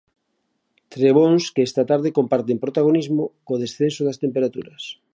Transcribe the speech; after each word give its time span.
Trebóns 0.95 1.41
que 1.53 1.65
esta 1.67 1.83
tarde 1.91 2.15
comparten 2.19 2.57
protagonismo 2.65 3.23
co 3.45 3.59
descenso 3.63 4.01
das 4.05 4.19
temperaturas. 4.23 4.83